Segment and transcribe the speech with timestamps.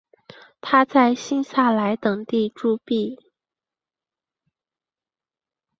[0.61, 3.19] 他在新萨莱等地铸币。